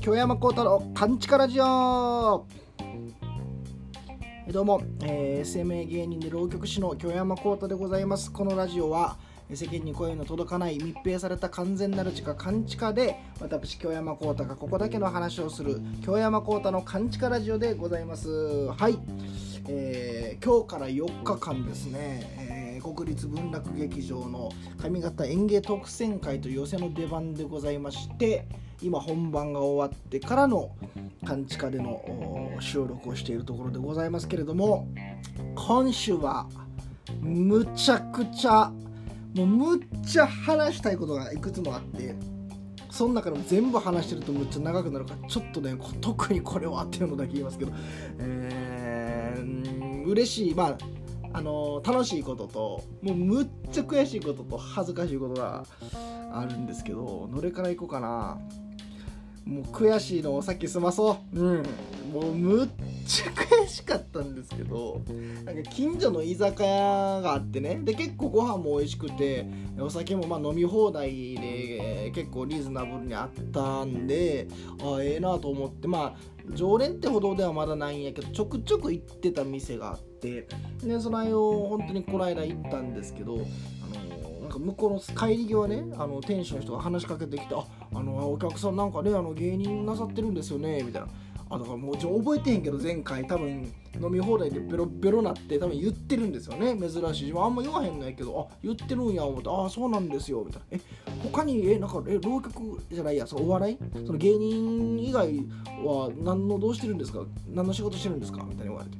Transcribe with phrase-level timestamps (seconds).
[0.00, 2.46] 京山幸太郎カンチカラジオ。
[4.46, 8.30] どうも、えー、SMA 芸人で浪曲師の京山幸太でございます。
[8.30, 9.16] このラジオは
[9.52, 18.28] 世間に声の届かない密閉された完全なる地下勘地下で私京山幸太がここだけの話をする京山幸太の勘地下ラジオでございます。
[18.68, 18.96] はい、
[19.66, 21.98] えー、今日から4日間ですね、
[22.38, 28.46] えー、国立文楽劇場の上方演芸特選会という寄せの出番でございまして
[28.82, 30.70] 今本番が終わってからの
[31.24, 34.88] 勘地下での収録をしているところでございますけれども
[35.54, 36.48] 今週は
[37.20, 38.70] むちゃくちゃ
[39.34, 42.14] もうむっちゃ話したいことがいくつもあって
[42.90, 47.72] その中でも全部話してるとむっちゃ長くなるからちょっとね特にこれはっていうのだけ言いますけど
[48.18, 50.78] えー、嬉しいまあ
[51.38, 55.64] あの楽しいことともうむっちゃ悔しいことと恥ずかしいことが
[56.32, 58.38] あるんですけどどれからいこうかな。
[59.46, 61.40] もう悔しいのをさっき済まそう。
[61.40, 61.62] うん。
[62.12, 62.68] もうむっ
[63.06, 65.00] ちゃ悔しかったんですけど
[65.44, 67.80] なんか近所の居酒屋があってね。
[67.82, 69.46] で結構ご飯も美味しくて
[69.78, 74.48] お酒もまあ飲み放題で結構リーズナブルにあったんで
[74.82, 80.46] あええなと思ってまあ常連ってほどではまだないんやけどちょくちょく行ってた店があって
[80.82, 91.08] でその間を本当にこの間行ったんですけどなんか向こうの帰り際ねあの店主の人が話しかけてきて「ああのお客さんなんかねあの芸人なさってるんですよね」みたいな。
[91.50, 100.66] あだからもう覚えてへんけど前回多分飲み放題でベロベロなって多分言ってるんですよね珍しい自分あんま言わへんないけどあ言ってるんや思ってああそうなんですよみたいな。
[100.72, 100.80] え
[101.22, 103.78] 他にえなんかえ浪曲じゃないやそのお笑い？
[104.06, 105.34] その芸人以外
[105.84, 107.24] は何のどうしてるんですか？
[107.48, 108.44] 何の仕事してるんですか？
[108.48, 108.96] みたいに言われて。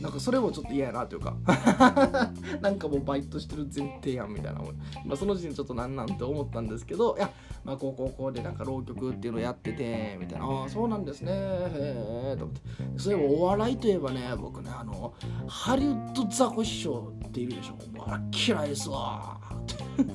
[0.00, 1.36] なんかそれもちょっと嫌やなというか。
[2.60, 4.60] なんかもうバイトしてる前提やんみたいな、
[5.04, 7.30] まあ、その時点ちょっとなんなんて思ったんですけどいや
[7.64, 10.46] まあこうこうこうでなんか浪曲っていうのをやっててみたいな。
[10.46, 11.32] ああそうなんですね。
[11.32, 12.98] へえと思って。
[12.98, 15.12] そういえばお笑いといえばね僕ねあの
[15.46, 17.78] ハリウッドザコ師匠っているでしょ。
[18.04, 19.38] あら嫌いですわ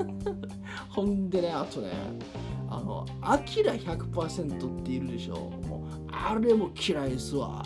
[0.89, 1.91] ほんでねあとね
[2.69, 5.35] あのアキラ100%っているでしょ。
[5.67, 7.63] もうあれも嫌いですわ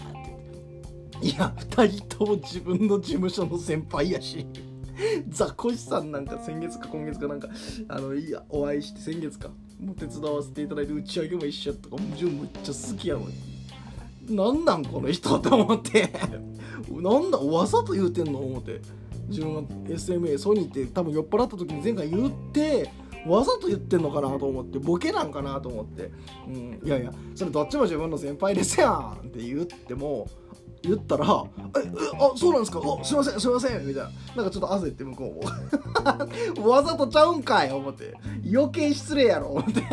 [1.22, 4.46] いや2人とも自分の事務所の先輩やし。
[5.30, 7.48] ザコシさんなんか先月か今月かなんか
[7.88, 9.50] あのいやお会いして先月か。
[9.80, 14.36] もう手伝わせていただいて打ち上げも一緒やったからもちろんめっちゃ好きやのに。
[14.36, 16.10] なんなんこの人と思って。
[16.90, 18.40] なんだわざと言うてんの？
[18.40, 18.82] 思って。
[19.28, 22.90] 自分が SMA ソニーって多分酔っ払った時に前回言って
[23.28, 24.80] わざと言ってんのかなと思って。
[24.80, 26.12] ボケなんかなと思って、
[26.48, 30.28] うん、いやいやそれどっちも自分の先輩ですやんって言っても
[30.84, 31.26] 言ったら
[31.78, 32.80] 「ええあそうなんですか？
[32.80, 34.12] おすいませんすいません」みたいな。
[34.36, 35.42] なんかちょっと焦って向こ
[36.56, 36.70] うも。
[36.70, 38.14] わざとちゃうんかい思って。
[38.52, 39.48] 余計失礼やろ。
[39.48, 39.84] 思って。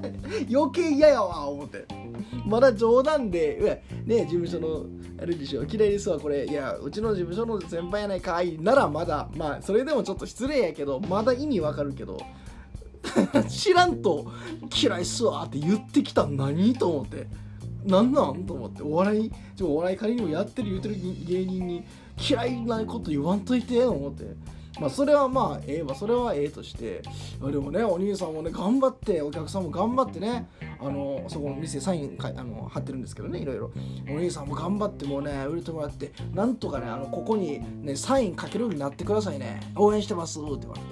[0.52, 1.86] 余計嫌やわ思って。
[2.46, 4.84] まだ冗談でね事務所の
[5.22, 5.64] あれでしょ。
[5.64, 6.46] 嫌いですわこれ。
[6.46, 8.58] いやうちの事務所の先輩やないかい。
[8.58, 12.18] ならまだまあそれでもちょっと失礼やけどまだ意味わかるけど。
[13.48, 14.26] 知らんと
[14.78, 16.74] 嫌いっすわって言ってきた何？
[16.74, 17.28] と思って。
[17.84, 19.32] なんなんと思ってお笑い
[19.62, 21.84] お笑い仮にもやってる言うてる芸人に
[22.18, 24.24] 嫌いなこと言わんといて思って。
[24.80, 27.02] まあそれはまあええわそれはええとして。
[27.42, 30.48] でもねお兄さんもね頑張ってお客さんも頑張ってね
[30.80, 33.72] あのそこの店サインかあの貼ってるんですけどねいろいろ。
[34.08, 39.60] お兄さんも頑張ってもうね売れてもらってなんとかねあのここにねサインかけるようになってくださいね。
[39.76, 40.88] 応援してますって言われて。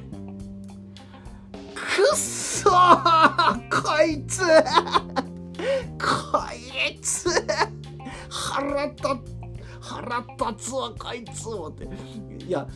[1.74, 4.42] くっそーこいつ
[5.98, 6.67] こい
[7.00, 7.28] つ。
[8.28, 9.02] 腹立
[9.80, 11.88] 腹立つわこいつ思って。
[12.44, 12.66] いや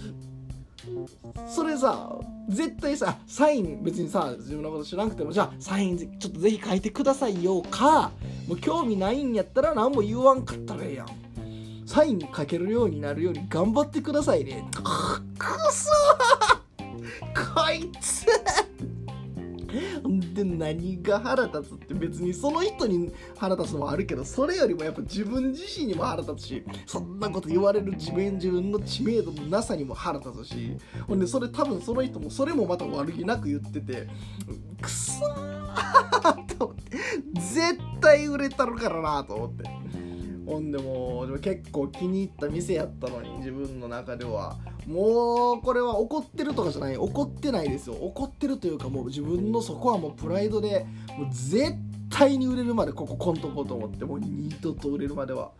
[1.48, 2.18] それさ
[2.48, 8.10] 絶対さサイン別にさ自分のこと知らなくてもじゃあサインちょっとぜひ書いてくださいよか。
[8.48, 11.08] もう興味ないんやったら何も言わんかったらええやん。
[11.86, 14.64] サイン書けるようになるように頑張ってくださいね。
[15.38, 15.90] くそ
[17.54, 18.26] こいつ。
[20.34, 30.76] で何が腹立つって別にその人に腹立つのもあるけどそれよりもやっぱ自分自身にも腹立つしそんなこと言われる自分自分の知名度のなさにも腹立つし
[31.06, 34.08] ほんでそれ多分その人もそれもまた悪気なく言ってて
[34.80, 36.98] くそーと思って
[37.40, 40.01] 絶対売れたるからなと思って。
[40.46, 44.58] ほんでも結構気に入った店やったのに自分の中では。
[44.86, 46.96] もうこれは怒ってるとかじゃない。
[46.96, 47.94] 怒ってないですよ。
[47.94, 50.86] 怒ってるというかもう自分のそこはもうプライドで
[51.16, 51.74] もう絶
[52.10, 55.52] 対に売れるまでこここんとこうと思ってもう二度と売れるまでは。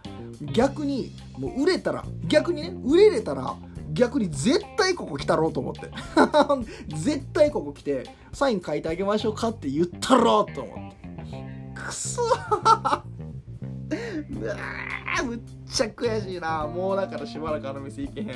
[0.52, 3.54] 逆にもう売れたら逆にね売れれたら
[3.92, 5.90] 逆に絶対ここ来たろうと思って。
[6.96, 10.92] 絶対ここ来てサイン書いてあげましょうかって言ったろうと思って。
[11.74, 12.22] くそ
[14.30, 14.56] うわ
[15.24, 16.66] むっちゃ悔しいな。
[16.66, 18.28] もうだからしばらくあの店行けへん。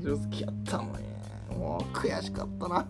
[0.00, 1.10] 上手好きやったのに。
[1.58, 2.86] もう悔しかったな。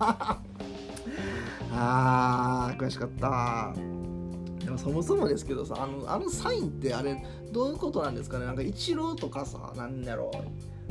[1.72, 3.72] あー悔しかった。
[4.64, 8.46] でもそもそもですけどさあのあのサインってあれどういうことなんですかね？
[8.46, 10.31] なんかイチローとかさなんだろ。
[10.34, 10.38] う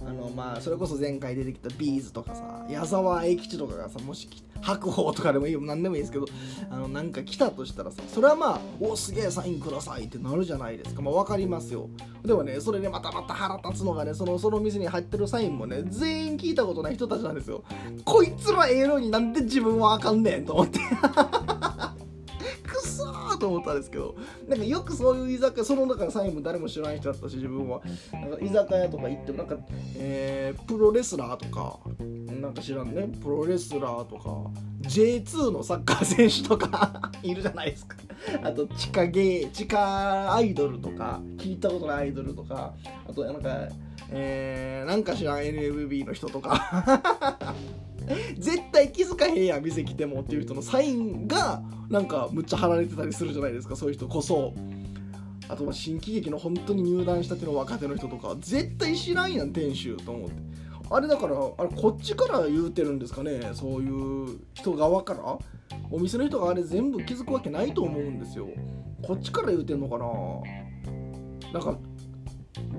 [0.05, 4.27] あのまあそれこそ前回出てきたビーズとかさ矢沢永吉とかがさもし
[4.61, 6.25] 白鵬とかでもいいよ何でもいいですけど
[6.69, 11.01] あのなんか来たとしたらさそれはまあおすげえサインくださいってなるじゃないですか。
[11.01, 11.89] まあ分かりますよ。
[12.25, 17.63] でもねそれでまたまた腹立つのがねそのその店に入ってるサインもね全員聞いたことない人たちなんですよ。
[18.03, 20.79] こいつらええのになんで自分はあかんねんと思って
[23.39, 24.15] と思ったんですけど
[24.47, 27.81] なんかよくそういう居酒屋そのだからサインも誰も知らない人だったし自分は。
[28.11, 29.57] なんか居酒屋とか行ってもなんか、
[29.95, 31.79] えー、プロレスラーとか
[32.41, 33.07] なんか知らんね。
[33.21, 34.51] プロレスラーとか
[34.81, 37.97] J2 のサッカー選手とかいるじゃないですか。
[38.43, 42.73] あと地下芸地下アイドルとか聞いたことないアイドルとか
[43.07, 43.67] あとなんか
[44.11, 47.55] えー、なんか知らん NMB の人とか。
[48.37, 54.53] 絶対気づかへんやん店来てもっていう人のサインがなんかむっちゃ貼られてたりするじゃないですかそういう人こそ。
[55.47, 60.35] あとは新喜劇の本当に入団したての若手の人とか絶対知らんやん店主と思って。
[60.91, 65.37] あれだからあれこっちから言うてるんですかねそういう人側から。
[65.91, 68.47] お店の人があれ全部気づくわけないと思うんですよ。
[69.01, 70.05] こっちから言うてんのかな。
[71.51, 71.79] なんか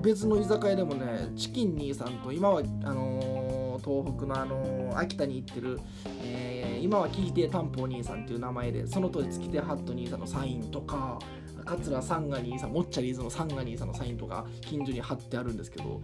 [0.01, 5.79] 別の居酒屋でもねチキン兄さんと今はあのー、東北のあの、秋田に行ってる、
[6.23, 11.19] えー、今は聞いて担保兄さんっていう名前でその当時月手ハット兄さんのサインとか
[11.65, 16.01] 桂サンガ兄さんモッチャリーズのサンガ兄さんのサインとか近所に貼ってあるんですけど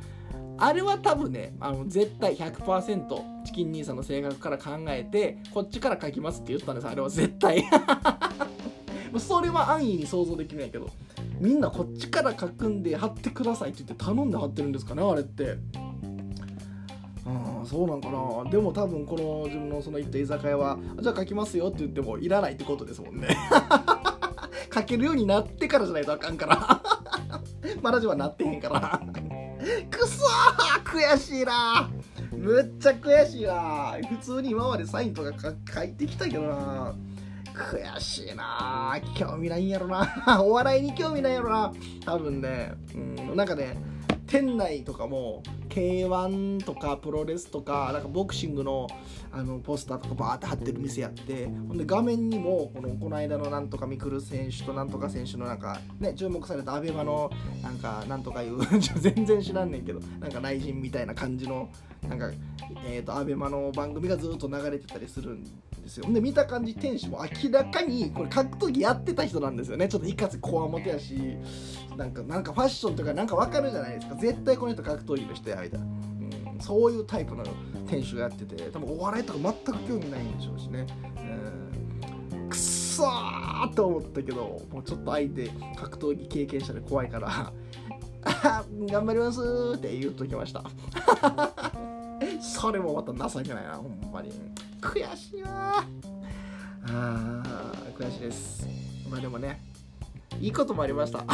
[0.58, 6.88] あれは多分ねあの絶対100%チキン兄さんの性格から考えてこっちから書きますって言ったんです。
[6.88, 7.64] あれは絶対。
[9.20, 10.90] それは安易に想像できないけど
[11.40, 15.58] みんなこっちから書くんで貼ってくださいって言って頼んで貼ってるんですかねあれって。
[17.28, 18.50] ああそうなんかな。
[18.50, 23.36] でも多分この自分のその行った居酒屋はじゃあ書きますよって言ってもいらないってことですもんね。
[24.74, 26.82] 書けるようになってからじゃないとあかんから。
[27.82, 29.02] まだじはなってへんから。
[29.92, 30.26] くそ
[30.86, 31.90] 悔しいな
[32.32, 36.96] むっちゃ悔しいな普通に今までサインとか書いてきたけどな。
[37.54, 40.42] 悔しいな興味ないんやろな。
[40.42, 41.74] お笑いに興味ないやろな。
[42.06, 42.74] 多分ね。
[42.96, 42.98] う
[43.34, 43.76] んなんかね
[44.28, 48.88] 店内とかも K1 とかプロレスとかなんかボクシングの
[49.32, 57.30] あのポスターとかバーって貼ってる店やってほんで画面にもこのこの間のなんとかみくる選手となんとか選手のなんかね注目されたアベマの
[57.62, 58.58] なんかなんとかいう
[59.00, 61.70] 全然知らんねんけどなんか内人みたいな感じの
[62.08, 62.32] なんか
[62.86, 65.44] えっ、ー、とアベマの番組がずっと流れてたりするん
[65.88, 66.12] ですよ。
[66.12, 69.88] で見た感じ店主も明らかにこれ格闘技やってた人なんですよね。
[69.88, 71.38] ちょっといかつこわもてやし。
[71.98, 74.16] なんかなんかファッションとかなんかわかるじゃないですか。
[74.16, 77.44] 絶対この人格闘技の人やみたいな、うん、そういうタイプの
[77.90, 78.70] 店主がやってて。
[78.72, 80.86] 多分お笑いとか全く興味ないんでしょうしね、
[82.32, 87.54] うん、くっそーと思ったけどもうちょっと相手格闘技経験者で怖いから
[88.90, 89.40] 頑張ります
[89.76, 90.64] って言っときました。
[92.42, 94.32] それもまた情けないなほんまに。
[94.82, 95.86] 悔しいわ。
[96.90, 97.44] あ
[97.98, 98.68] 悔しいです。
[99.10, 99.62] まあでもね
[100.40, 101.26] いいこともありました。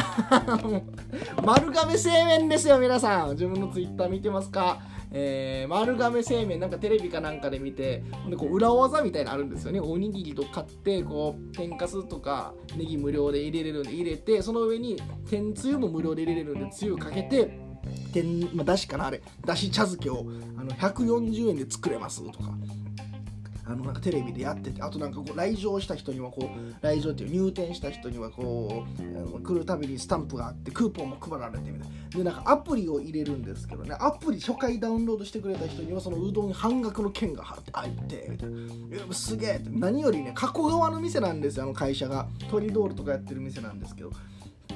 [1.44, 3.30] 丸亀製麺ですよ皆さん。
[3.30, 4.80] 自分のツイッター見てますか？
[5.16, 9.78] えー、丸亀製麺なんかテレビかなんかで見てでこう裏技みたいなのあるんですよね。
[9.78, 17.60] おにぎりと買ってこう天かすとかネギ無料で入れれるんで入れてその上に天つゆも無料で入れれるんでつゆかけて
[18.12, 19.22] 天、まあ、だしかなあれ。
[19.44, 20.24] だし茶漬けを
[20.58, 22.52] あの140円で作れますとか。
[23.66, 28.84] あのなんかテレビでやっててあとなんかこう来場した人にはこう来場っていう入店した人にはこ
[29.34, 31.94] う来るたびにスタンプがあってクーポンも配られてみたいな。
[32.18, 37.62] でなんかアプリを入れるんですけどねアプリ初回ダウンロードしてくれた人にはそのうどん半額の券が入っ
[38.06, 38.50] てみたい
[39.08, 39.14] な。
[39.14, 39.70] すげえって。
[39.70, 42.28] 何よりね加古川の店なんですよあの会社が。
[42.50, 44.10] トリドールとかやってる店なんですけど。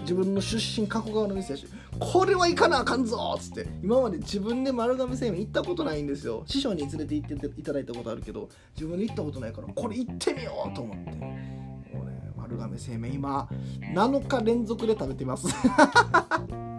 [0.00, 1.66] 自分の出身加古川の店やし
[1.98, 6.44] これは行かなあかんぞっつって今まで自分で丸亀製麺行ったことないんですよ。
[6.46, 11.10] 師匠に連れて行っていただいたことあるけど自分で行ったことないからこれ行ってみようと思って。
[11.10, 13.48] もうね丸亀製麺今
[13.94, 15.48] 7日連続で食べてます。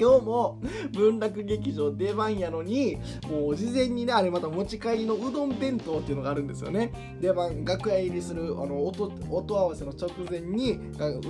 [0.00, 0.58] 今日も
[0.92, 2.96] 文楽劇場出番やのに
[3.28, 7.18] もう事前にねあれまた持ち帰りのうどん弁当っていうのがあるんですよね。
[7.20, 10.78] 出番楽屋入りするあの音音合わせの直前に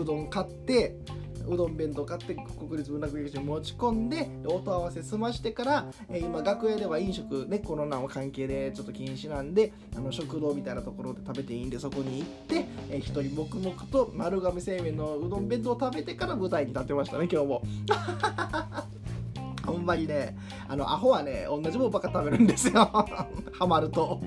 [0.00, 0.96] うどん買って
[1.48, 17.62] うどん弁当買って国立文楽劇場に持ち込んで音合わせ済ましてから、え、今楽屋では飲食ねコロナの関係でちょっと禁止なんであの食堂みたいなところで食べていいんでそこに行って、えー、一人黙々と丸亀製麺のうどん弁当を食べてから舞台に立ってましたね今日も。
[19.64, 20.36] ほんまにね、
[20.68, 22.90] あの、アホはね、同じもんばっか食べるんですよ。
[23.52, 24.20] ハマると。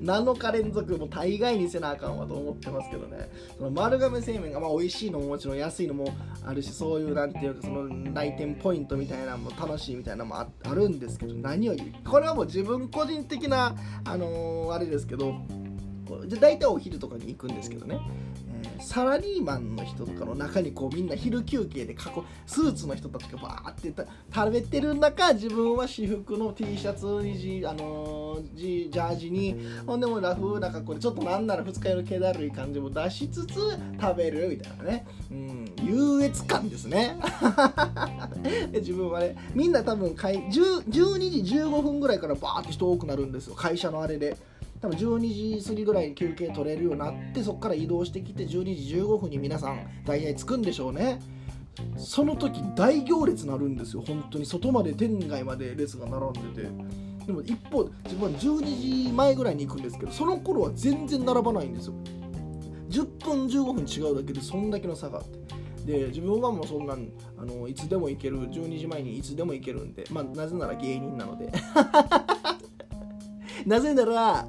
[0.00, 3.30] 7日連続も大概にせなあかんわと思ってますけどね。
[3.56, 6.08] その丸亀製麺がまあ美味しいのももちろん安いのも
[6.44, 15.34] あるし、そういうなんていうか、その来店ポイントみたいなのも楽しいみたいなのもあるんですけど、何より、これはもう自分個人的な、あのー、あれですけど、
[16.40, 18.00] 大体お昼とかに行くんですけどね。
[18.80, 21.96] サラリーマンの人とかの中にこうみんな昼休憩で囲
[22.46, 23.92] スーツの人たちがバーって
[24.34, 29.56] 食べてる中自分は私服の T シャツにジ,、あのー、ジジャージに
[29.86, 33.54] ほんでもラフな格好でちょっとなんなら二日酔いの気だるい感じも出しつつ
[34.00, 37.16] 食べるみたいなね、うん、優越感ですね。
[38.72, 43.54] 自分はねみんな多分12時15分ぐらいからバーって人多くなるんですよ。
[43.54, 44.36] 会社のあれで。
[44.80, 51.20] 多分12時過ぎぐらいに休憩取れるようになってそこから移動してきて12時15分に皆さん大体着くんでしょうね。
[51.96, 54.02] その時大行列なるんですよ。
[54.06, 54.46] 本当に。
[54.46, 56.68] 外まで店外まで列が並んでて。
[57.26, 61.94] でも一方自分は12時前ぐらいに行くんですけどその頃は全然並ばないんですよ。
[62.88, 65.38] 10分15分違うだけでそんだけの差があって。
[65.84, 67.08] で自分はもうそんなん
[67.38, 71.50] あのいつでも行ける12時前にいつでも行けるんでまあなぜなら芸人なので。
[73.66, 74.46] なぜなら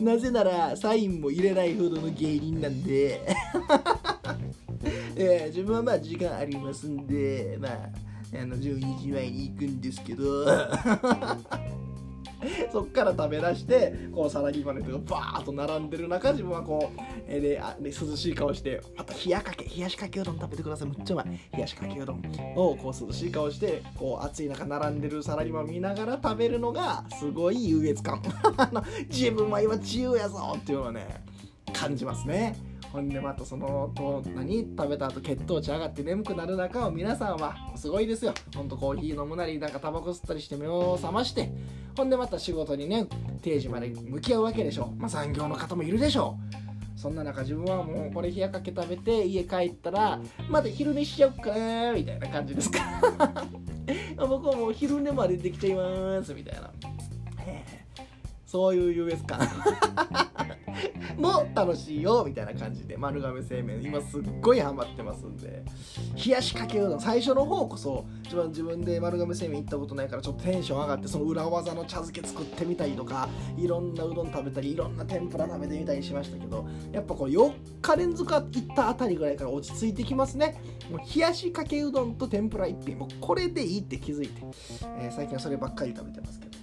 [0.00, 3.20] なぜならサインも入れないほどの芸人なんで。
[5.14, 7.90] えー、自分はまあ時間ありますんでまあ
[8.34, 10.46] あの12時前に行くんですけど。
[12.72, 20.88] そっから食べ出してこうサラリーマンの人がバーッと並んでる中自分はこう、えー、であで涼しい顔してまた冷やかけ冷やしかけうどん食べてください。
[20.88, 21.26] むっちゃうまい。
[21.54, 22.22] 冷やしかけうどん
[22.56, 28.22] をこう涼しい顔してこう暑い中並んでるサラリーマン見ながら食べるのがすごい優越感。
[29.08, 31.22] 自分は今自由やぞっていうのはね
[31.72, 32.56] 感じますね。
[32.92, 34.66] ほんでまたそのと何？
[34.76, 38.34] 食べた後血糖値上がって眠くなる中を皆さんはすごいですよ。
[38.54, 41.50] ほんとコーヒー飲むなりなんかタバコ吸ったりして目を覚まして
[41.96, 43.06] ほんでまた仕事にね
[43.40, 46.36] 定時まで向き合うわけでしょまあ産業の方もいるでしょ
[46.96, 46.98] う。
[46.98, 52.78] そんな中自分はもうこれ冷やかけ食べて家帰ったらまた昼寝しちゃおうかなみたいな感じですか。
[54.18, 56.70] 僕はもう昼寝までできちゃいますみたいな。
[58.46, 59.40] そういう優越感。
[61.16, 63.82] も楽しいよみたいな感じで丸亀製麺。
[63.82, 65.64] 今すっごいハマってますんで。
[66.24, 67.00] 冷やしかけうどん。
[67.00, 80.60] 最初の方こそ一番自分で丸亀製麺行ったことないからちょっとテンション上がってその裏技の茶漬け作ってみたりとかいろんなうどん食べたりいろんな天ぷら食べてみたりしましたけどやっぱこう4日連続行ったあたりぐらいから落ち着いてきますね。
[80.90, 82.98] もう冷やしかけうどんと天ぷら一品。
[82.98, 84.42] もうこれでいいって気づいて、
[84.98, 86.61] えー、最近はそればっかり食べてますけど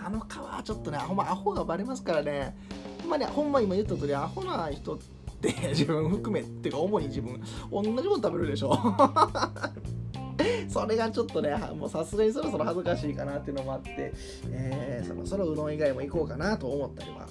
[0.00, 2.56] 7日はちょっとねほんまアホがバレますからね。
[3.02, 4.98] ほんまにほんま今言った通りアホな人っ
[5.40, 7.40] て 自分含めっていうか主に自分
[7.70, 8.76] 同じもの食べるでしょ。
[10.68, 14.12] それがちょっとねもうさすがにそろそろ恥ずかしいかなっていうのもあって、
[14.50, 17.26] えー、そろそろうどん以外も行こうかなと思ったりは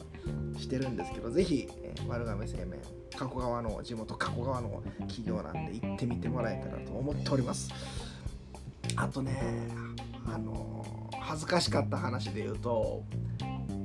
[0.60, 2.80] してるんですけどぜひ、えー、丸亀製麺
[3.16, 7.70] 加古川の地元加古川の企業なんで行ってみてもらえたらと思っております
[8.96, 9.42] あとね
[10.28, 10.86] あの
[11.30, 13.04] 恥ずかしかった話で言うと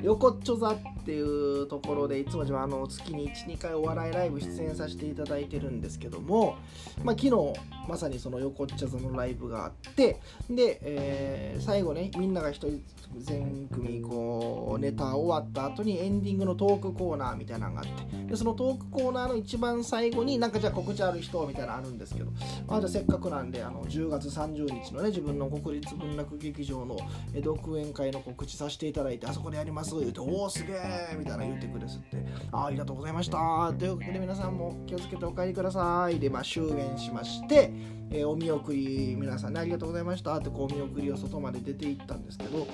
[0.03, 6.57] 横っちょ座っっていうところでいつもあの月に12回お笑いライブ出演させていただいてるんですけども、
[7.05, 7.53] まあ、昨日
[7.87, 10.19] まさにその横っちょ座のライブがあって
[10.49, 12.83] で、えー、最後ねみんなが一人
[13.19, 22.31] 全組こうネタ終わった後にエンディングのトークコーナーみたいなのがあってでそのトークコーナーの一番最後になんかじゃあ告知ある人みたいなのあるんですけど、
[22.67, 26.97] まあ、じゃあせっかくなんであの10月30日のね自分の国立文楽劇場の
[27.43, 30.77] 独演会の告知させていただいてあそこでやります言うて「おおすげえ!」
[31.19, 36.19] みたいな言ってくれすって「あありがとうございました」というわけで皆さんも気をつけてお帰りください。
[36.19, 37.73] でまあ終演しまして
[38.11, 40.37] えー、お見送り皆さんねありがとうございました。
[40.37, 42.67] ってこうお見送りを外まで出て行ったんですけど、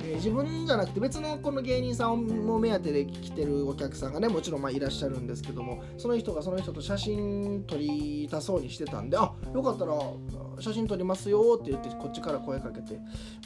[0.00, 9.92] えー、自分じゃなくて別のこの芸人さんも目当てで来てるお客さんがねもちろんまあいらっしゃるんですけどもその人がその人と写真撮りたそうにしてたんであよかったら
[10.60, 12.98] 写真撮りますよって言ってこっちから声かけて、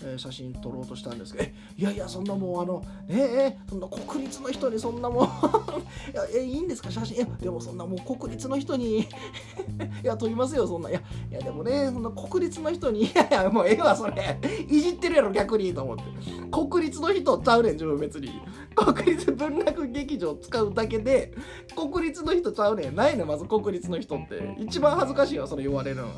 [0.04, 5.25] えー、写真撮ろうとしたんですけどいやいやそんなもうあのえー、そんな国立の人にそんなもう
[6.12, 6.90] いやえいいんですか？
[6.90, 7.21] 写真。
[7.23, 9.07] えでもそんなもう国立の人に い
[10.04, 10.90] や撮りますよそんな。
[10.90, 11.00] いや
[11.31, 14.38] いやでもねそんな国立の人に いやいやもうええわそれ。
[14.69, 16.02] いじってるやろ逆にと思って。
[16.50, 18.31] 国立の人ちゃうねん自分別に。
[18.75, 21.33] 国立文楽劇場使うだけで
[21.76, 22.95] 国立の人ちゃうねん。
[22.97, 24.57] ないねまず国立の人って。
[24.59, 26.11] 一番恥ずかしいよそれ言われるのは。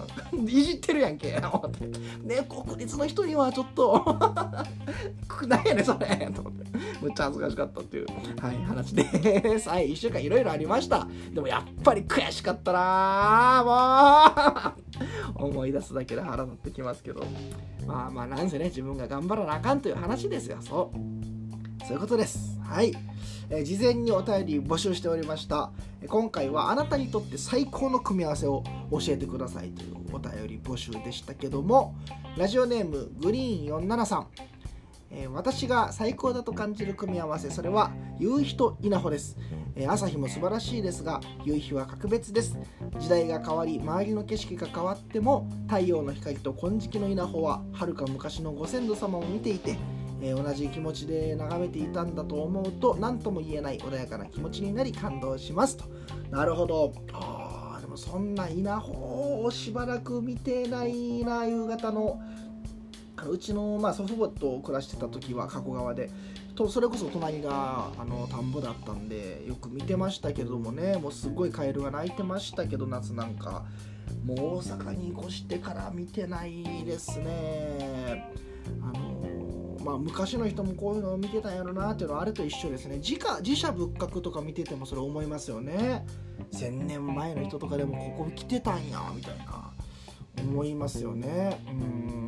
[0.47, 1.33] いじっててるやんけ。
[2.23, 4.03] ね国立の人にはちょっと
[5.47, 6.31] 何やねそれ。
[6.35, 6.65] と思って。
[7.01, 8.07] むっちゃ恥ずかしかったっていう、
[8.41, 9.69] はい、話です。
[9.69, 11.07] はい1週間いろいろありました。
[11.33, 13.63] でもやっぱり悔しかったな。
[13.65, 15.45] もう。
[15.47, 17.25] 思い出すだけで腹立ってきますけど。
[17.87, 20.59] まあまあなんせね自分が頑張らなあかんという話ですよ。
[20.61, 21.85] そう。
[21.87, 22.54] そういうことです。
[22.75, 22.93] はい。
[23.51, 25.71] えー、事前にお便り募集しておりました。
[26.09, 31.95] 今回はあなたにとって最高の組み合わせを教えてくださいというお便り募集でしたけども
[32.37, 34.27] ラジオネームグリーン47さん
[35.11, 39.39] え私が最高だと感じる組み合わせそれは夕日と稲穂です、
[39.77, 42.59] え朝日も素晴らしいですが夕日は格別です。
[42.99, 49.77] 時代が変わり周りの景色が変わっても太陽の光と金色の稲穂ははるか昔のご先祖様を見ていて
[50.21, 55.85] えー、同じ気持ちで眺めていたんだと思うと何とも言えない穏やかな気持ちになり感動しますと。
[56.31, 56.93] なるほど。
[57.13, 62.21] あでもそんな稲穂をしばらく見てないな夕方の。
[63.27, 66.11] うちの、まあ、祖父母と暮らしてた時は加古川で。
[66.55, 70.97] とそれこそ隣があの田んぼだったんでよく見てましたけどもね。
[70.97, 73.65] もうすごいカエルが鳴いてましたけど夏なんか。
[74.25, 78.31] もう大阪に越してから見てないですね。
[78.83, 79.34] あの
[79.85, 82.97] まあ、昔の人もこういうのを見てたんやろなっていうのはあれと一緒ですね。
[82.97, 86.07] 自家自社仏閣とか見ててもそれ思いますよね。
[86.53, 89.71] 1000年前の人とかでもここ来てたんやみたいな。
[90.39, 91.61] 思いますよね。
[91.69, 91.73] う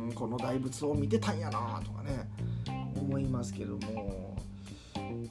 [0.09, 2.29] んこの大仏を見てたんやなとかね。
[2.95, 4.35] 思いますけども。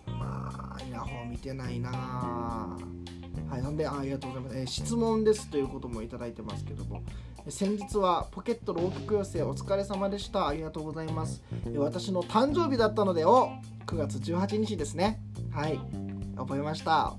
[0.07, 2.77] まあ稲穂見てないな。
[3.51, 7.03] はいなんでありがとうございます、えー、質問ですということもいただいてますけども。
[7.49, 10.49] 先日はポケット浪曲寄せお疲れ様でした。
[10.49, 11.45] ありがとうございます。
[11.65, 13.51] え私の誕生日だったのでお
[13.87, 15.21] 9月18日ですね。
[15.53, 15.79] はい
[16.37, 17.15] 覚えました。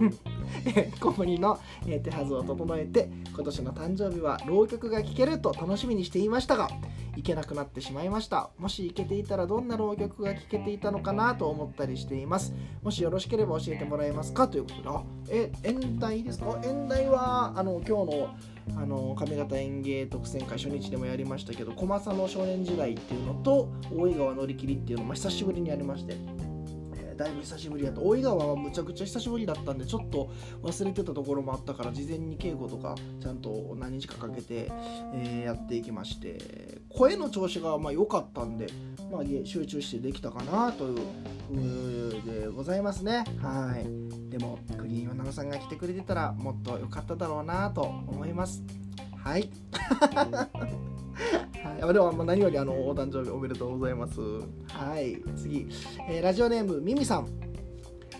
[1.00, 1.58] 小麦の
[2.02, 6.68] 手はずを整えて今年の誕生日は浪曲が聴けると楽しみにしていましたが
[7.16, 8.50] 行けなくなってしまいました。
[8.58, 12.52] もし行けていたらどんな浪曲が聴けていたのかなと思ったりしています。
[12.82, 14.46] もしよろしければ教えてもらえますか？
[14.46, 14.82] ということ
[15.32, 15.50] で。
[15.64, 16.60] え演題ですか？
[16.64, 18.28] 演題はあの今日の
[18.76, 26.16] あの上方演芸特選会初日でもやりましたけど小政の少年時代っていうのと大井川乗り切りっていうのも、久しぶりにやりまして。
[27.16, 30.30] だいぶ久しぶりやと大井川はむちゃくちゃ久しぶりだったんでちょっと
[30.62, 34.70] 忘れてたところもあったから事前に稽古とかちゃんと何日かかけて、
[35.14, 38.66] えー、やっていきまして声の調子がまあ良かったんで、
[39.10, 43.24] まあ、集中してできたかなというでございますね。
[43.40, 44.30] はい。
[44.30, 48.62] でもクリーンナさんが来てくれてたらもっと良かっただろうなと思います。
[49.16, 49.50] はい。
[51.62, 54.20] はい、でも何よりあのお誕生日おめでとうございます。
[54.68, 55.66] はい、次、
[56.08, 57.28] えー、ラジオネームミミさん。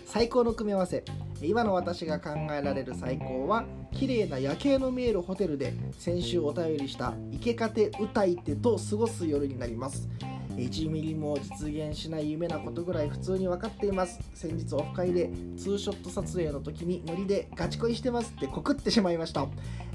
[0.05, 1.03] 最高の組み合わせ。
[1.41, 10.09] 今の私が考えられる最高は綺麗な夜景の見えるホテルで先週お便りした池かて歌い手と過ごす夜になります
[10.57, 14.19] 1ミリも実現しない夢なことぐらい普通に分かっています。
[14.33, 19.47] 先日オフ会でツーショット撮影の時にノリでガチ恋してますって告ってしまいました。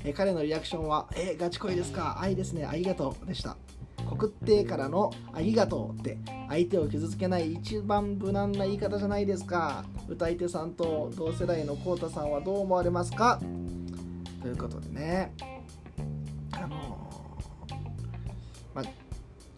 [0.05, 2.19] え彼のリアクションはえガチ恋ですか？
[2.21, 2.65] 愛ですね。
[2.65, 3.57] ありがとうでした。
[4.09, 6.19] 告ってからのありがとうって。
[6.49, 9.85] 相手を傷つけない一番無難な言い方じゃないですか。
[10.09, 13.41] 歌い手さんと同世代のコウタさんはどう思われますか？
[14.43, 15.33] ということでね。
[16.51, 16.92] あの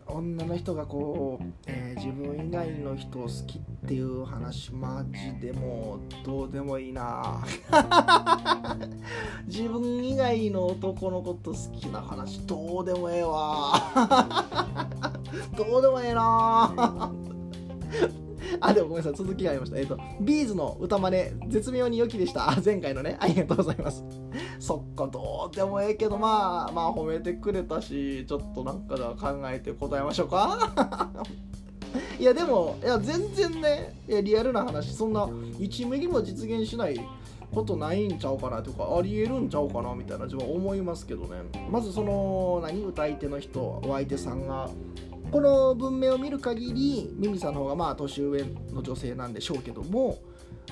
[0.06, 7.42] 女の人がこう、えー、自分以外の人を好きっていう話マジでもうどうでもいいな。
[9.46, 13.72] 自分以外の男の子と好きな話どうでもええわ。
[15.56, 17.12] どうでもええな。
[18.60, 19.78] あ、でもごめんなさい、続きがありました。
[19.78, 22.54] えっ、ー、と、ビーズの歌真似、絶妙に良きでした。
[22.64, 24.04] 前回のね、ありがとうございます。
[24.58, 31.10] そっか、どうでもええけど、まあ、まあ、褒めてくれたし、ちょっとなんか考えて答えましょうか。
[32.18, 37.00] いや、でも、いや、全然ね、いやリアルな話、そんな1ミリも実現しない
[37.54, 41.36] ことないんちゃうかなとかありえるんちゃうかなみたいな自分は思いますけどね
[41.70, 42.84] まずその何？
[42.84, 44.68] 歌い手の人お相手さんが
[45.34, 50.16] この文明を見る限りミミさんの方がまあ年上の女性なんでしょうけども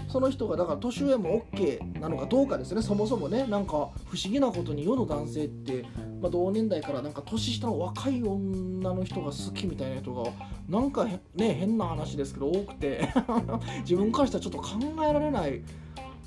[0.06, 2.80] その人がだから年上も OK なのかどうかですね。
[2.80, 5.84] そもそもねなんか不思議なことに世の男性って、
[6.20, 10.30] まあ、同年代からなんか年下の若い女の人が好きみたいな人が
[10.68, 13.08] なんかね変な話ですけど多くて
[13.82, 15.60] 自分からしたらちょっと考えられない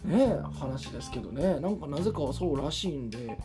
[0.04, 1.62] ね話ですけどね。
[1.62, 3.38] なんかなぜかはそうらしいんで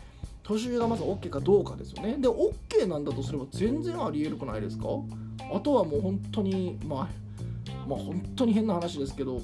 [0.50, 2.16] 年上がまず OK かどうかですよね。
[2.18, 4.84] で OK なんだとすれば全然ありえるくないですか？
[5.54, 7.08] あとはもう本当にまあ
[7.88, 9.40] まあ本当に変な話ですけど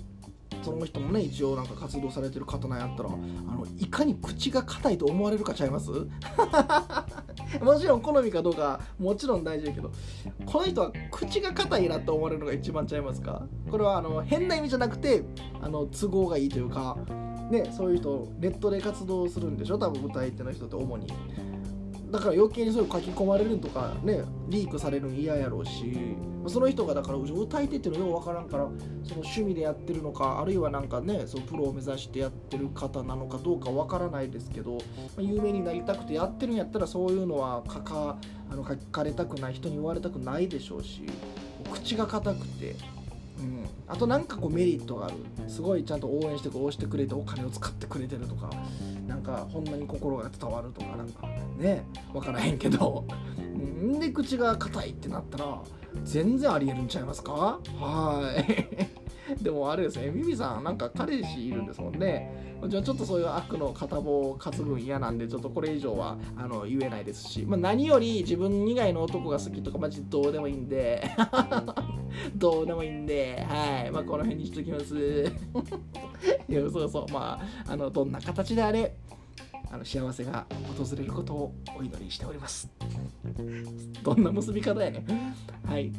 [0.62, 5.90] その人もね一応なんか活動されてる方なんやったらあのいかに口が硬いと思われるかちゃいます？
[7.62, 9.90] もちろん好みかどうかもちろん大事やけど
[10.44, 13.42] この人は口が硬いなって思われるのが一番ちゃいますか？
[13.70, 15.22] これはあの変な意味じゃなくて
[15.60, 16.96] あの都合がいいというか
[17.50, 19.78] ねそういう人ネットで活動するんでしょ？
[19.78, 21.06] 多分歌い手の人って主に。
[22.10, 28.68] だから余計にそういう書き込まれるとかねリークされるの嫌やろうしその人がだから歌い手っていうのよう分からんから
[29.02, 34.78] その趣味でやってるのかあるいはなんかねそのプロを目指してやってる方なのかどうか分からないですけど、
[35.16, 38.18] ま、有名になりたくてやってるんやったらそういうのは書か
[38.52, 41.02] あの書かれたくない人に言われたくないでしょうし
[41.72, 42.76] 口が硬くて、
[43.88, 45.16] あとなんかこうメリットがある。
[45.48, 48.50] すごいちゃんと応援して応してくれてお金を使ってくれてるとか
[49.06, 53.04] なんかほんまに心が伝わるとかなんかね分からへんけど。
[53.40, 55.62] ん で口が硬いってなったら
[56.04, 57.60] 全然ありえるんちゃいますか？
[57.78, 59.05] はい。
[59.42, 62.46] でもあれですね、ミミさん、なんか彼氏いるんですもんね。
[62.68, 71.02] じゃあちょっとそういう悪の片棒を担ぐん嫌なんで、ちょっとこれ以上はあの言えないですし、まあ、何より自分以外の男が好きとか、マジどうでもいいんで、
[72.34, 74.94] どうでもいいんで、はい、まあ、この辺にしときます。
[76.48, 78.94] いや、そうそう、まあ、あのどんな形であれ、
[79.70, 80.46] あの幸せが
[80.78, 82.70] 訪れることをお祈りしております。
[84.02, 85.04] どんな結び方やね
[85.64, 85.92] はい。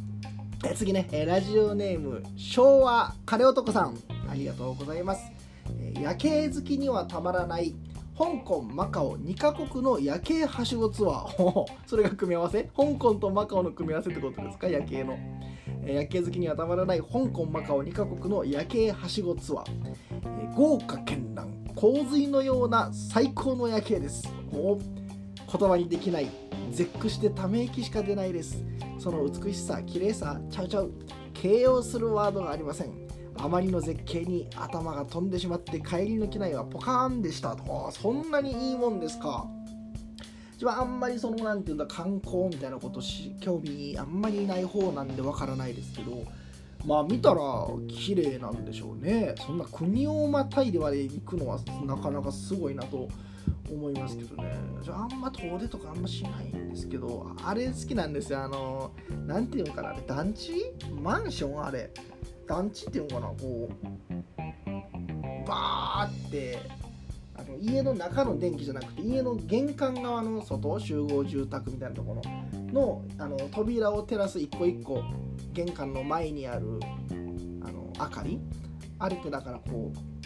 [0.65, 3.97] え次ね、えラジオネーム昭和カレ男さん。
[4.29, 5.31] ありがとうございます、
[5.79, 7.75] え夜景好きにはたまらない
[8.17, 11.65] 香港マカオ2カ国の夜景はしごツアー。
[11.85, 12.63] それが組み合わせ？
[12.75, 14.67] 香港とマカオの組み合わせってことですか？
[14.67, 15.17] 夜景の、
[15.85, 24.27] え夜景好きにはたまらない香港マカオ2カ国の夜景はしごツアー、え豪華絢爛洪水のような最高の夜景です。
[24.51, 26.29] 言葉にできない
[26.71, 28.65] 絶句してため息しか出ないです。
[29.07, 30.91] その美しさ綺麗さちゃうちゃう
[31.33, 33.07] 形容するワードがありません。
[33.37, 37.55] あまりの絶景に頭が飛んでしまって帰りの機内はポカーンでした。
[37.55, 39.47] とそんなにいいもんですか。
[40.53, 46.25] 自分はあんまりその何て言うんだ観光みたいなことし興味あんまりない方なんでわからないですけど
[46.85, 47.39] まあ見たら
[47.87, 49.35] 綺麗なんでしょうね。
[49.37, 53.07] そんな国をまたいでまで行くのはなかなかすごいなと
[53.69, 54.53] 思いますけどね。
[54.81, 58.43] じゃああんま遠出とかあんましないんですけどあれ好きなんですよ。
[58.43, 58.91] あの
[59.25, 60.73] 何ていうのかなあれ団地？
[61.01, 61.65] マンション？
[61.65, 61.91] あれ。
[62.47, 63.33] 団地っていうのかな？
[63.33, 63.73] こう
[65.47, 66.59] バーって
[67.35, 72.21] あの家の中の電気じゃなくて家の玄関側の外集合住宅みたいなところ
[72.71, 75.03] のあの扉を照らす一個一個
[75.53, 76.79] 玄関の前にある
[77.11, 78.39] あの明かり？
[78.99, 80.16] あれってだからこう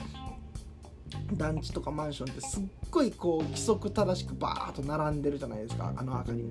[1.34, 6.44] 団地とかマンションってすっごいこう規則正しくバーッと並んでるじゃないですかあの明かり。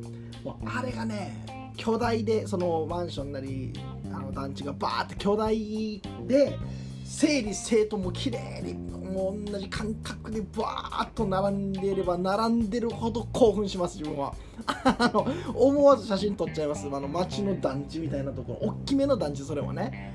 [0.45, 3.73] もうあれがね巨大でそのマンションなり
[4.13, 6.59] あの団地がバーって巨大で
[7.05, 14.35] 整理整頓も綺麗にもう同じ感覚でバーッと並んでいれば並んでるほど興奮します自分は。
[14.85, 16.87] あの思わず写真撮っちゃいます。
[16.87, 18.69] あの街の団地みたいなところ。
[18.69, 20.15] 大きめの団地それはね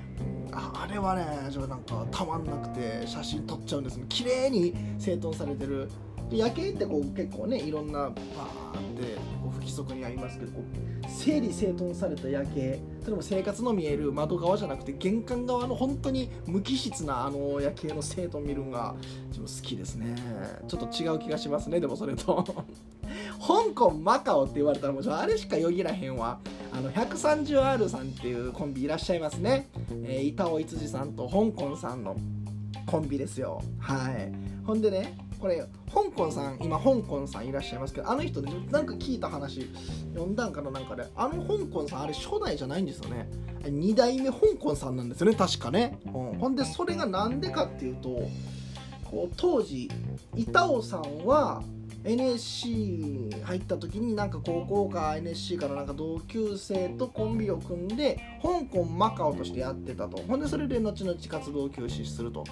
[0.56, 1.26] あれはね
[1.68, 4.00] なんかたまんなくて写真撮っちゃうんです。
[4.08, 5.90] 綺麗に整頓されてる。
[6.36, 12.80] 夜景ってこう結構ねいろんなバーってこう不規則にありますけどこう整理整頓された夜景。
[13.04, 18.96] それも生活の見える窓側じゃなくて玄関側の本当に無機質なあの夜景の整頓見るんが
[19.28, 20.16] 自分好きですね。
[20.68, 22.44] ちょっと違う気がしますねでもそれと。
[23.40, 26.40] 香港マカオって言われたらもうあれしかよぎらへんわ。
[26.74, 29.70] あの 130R さんっていうコンビいらっしゃいますね、
[30.04, 32.18] えー、板尾いつじさんと香港さんの
[32.86, 33.62] コンビですよ。
[33.78, 34.32] はい。
[34.66, 39.70] ほんでねこれ香港さん今香港さんいらっしゃいますけどあの人でなんか聞いた話
[40.14, 43.30] 読んだんかななんかであの香港さんあれ初代じゃないんですよね。
[43.64, 48.10] 2代目香港さんなんですよね確かね、うん、ほんでそれが何でかっていうと
[49.04, 49.90] こう当時
[50.36, 51.64] 板尾さんは
[52.04, 60.18] NSC 入った時になんか高校か NSC からなんか同級生とコンビを組んで香港マカオとしてやってたと。
[60.18, 62.44] ほんでそれで後々活動休止すると。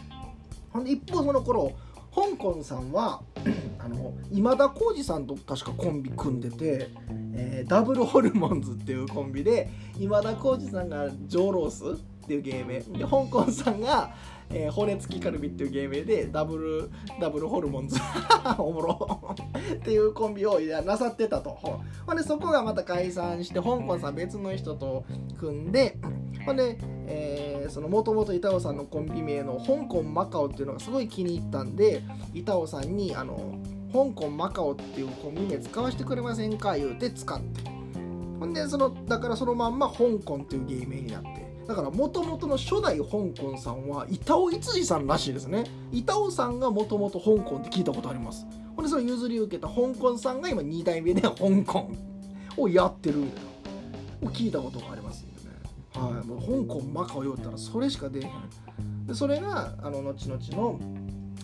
[0.71, 1.71] ほんで一方その頃
[2.15, 3.21] 香港さんは
[3.79, 6.89] あの今田耕司さんと確かコンビ組んでて、
[7.33, 12.79] えー、ダブルホルモンズっていうコンビで今田耕司さんがジョーロースっていう芸名。
[12.79, 14.13] で香港さんが、
[14.49, 17.99] えー、骨付きカルビっていう芸名でダブルダブルホルモンズ
[18.57, 19.35] おもろ。
[19.73, 21.49] っていうコンビをなさってたと。
[22.05, 25.03] ほんでそこがまた解散して香港さん別の人と
[25.37, 25.97] 組んで
[26.45, 26.77] ほんで、
[27.07, 32.03] えー、そのもともと板尾さんのコンビ名の香港マカオっていうのがすごい気に入ったんで
[32.33, 33.57] 板尾さんにあの
[33.93, 36.75] 香港マカオっていうコンビ名使わせてくれませんか？
[36.75, 37.61] 言うて使って。
[38.39, 41.43] ほんでそのだからそのまんま香港っていう芸名になって。
[41.67, 45.63] だからもともとの初代香港さんは板尾逸司さんらしいですね。
[45.93, 48.45] 板尾さんがもともと香港って聞いたことあります。
[48.75, 51.29] ほんでそれ譲り受けた香港さんが今2代目で香
[51.65, 51.89] 港
[52.57, 53.53] をやってるみたいな。
[54.23, 55.25] を聞いたことがあります。
[55.95, 56.27] はい。
[56.27, 59.07] もう香港マカオ言ったらそれしか出えへん。
[59.07, 60.79] でそれがあの後々の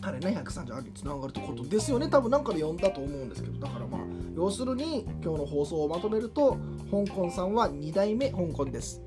[0.02, 2.10] あれね138につながるってことですよね。
[2.10, 3.60] 多分なんかで読んだと思うんですけど。
[3.60, 4.02] だからまあ
[4.36, 6.58] 要するに今日の放送をまとめると
[6.90, 9.02] 香港さんは2代目香港です。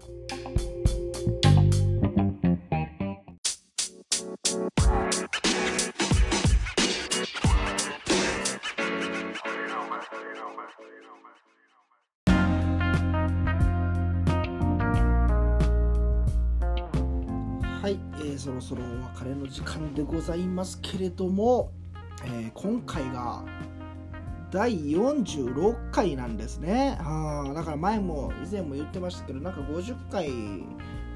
[18.72, 21.72] そろお別れの時間でございますけれども、
[22.24, 23.44] えー、今回が
[24.50, 26.96] 第46回なんですね。
[27.00, 30.30] あだから前も以前も言ってましたけどなんか50回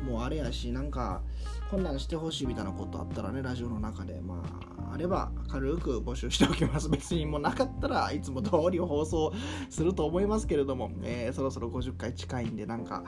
[0.05, 1.23] もあれやしなんか
[1.71, 9.33] こんなんしてほしいみたいなことあったらねラジオの中でまああれば軽く募集しておきます別にもうなかったらいつも通り放送
[9.69, 13.03] すると思いますけれども、えー、そろそろ50回近いんでなんか、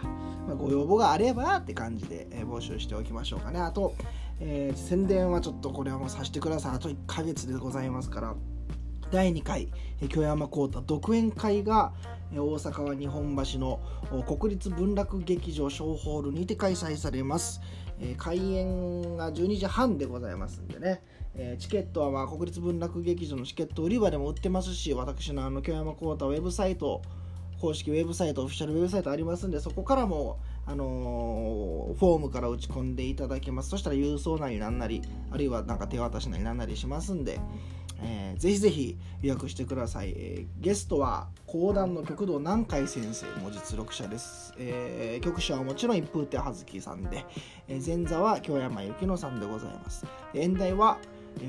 [0.47, 3.95] まあ、ご要望があればって感じで、えー、募集しておきましょうかねあと、
[4.41, 6.77] えー、宣伝はちょっとこれはもうさせてください。
[6.77, 8.35] あと1ヶ月でございますから。
[9.11, 9.69] 第2回
[10.11, 11.93] 京山幸太独演会が
[12.31, 13.81] 大阪は日本橋の
[14.27, 17.63] 国立文楽劇場小ホールにて開催されます、
[18.01, 21.01] えー、開演が12時半でございますんでね、
[21.35, 27.01] えー、チケットはまあ国立文楽劇場のチケット売り場でも売ってますし私のあの京山幸太ウェブサイト
[27.63, 31.48] 公式ウェブサイトオフィシャルウェブサイトありますんでそこからもあのー、
[31.95, 33.71] フォームから打ち込んでいただけます。
[33.71, 37.41] そしたら郵送なりなんなりあるいはなんか手渡しなりなんなりしますんで、
[38.01, 47.25] えー、ぜひぜひ予約してください、えー、ゲストは講談の極道南海先生も実力者です、えー、局者はもちろん一風亭葉月さんで、
[47.69, 50.07] え、前座は京山由紀乃さんでございます。
[50.35, 50.99] 演題は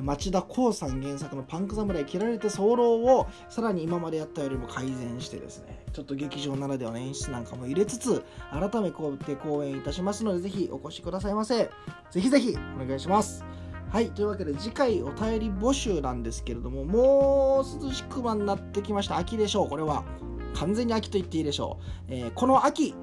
[0.02, 2.73] 町田光さん原作の「パンク侍切られて候」
[3.04, 11.69] をさらに今までやったよりも改善してですねちょっと劇場ならではの演出なんかも入れつつ改めて公演いたしますのでぜひお越しくださいませ
[12.12, 13.43] ぜひぜひお願いします
[13.91, 19.17] はい、というわけで次回お便り募集なんですけれども、もう涼しくはなってきました。
[19.17, 20.04] 秋でしょう、これは。
[20.54, 22.13] 完全に秋と言っていいでしょう。
[22.13, 22.93] えー、この秋、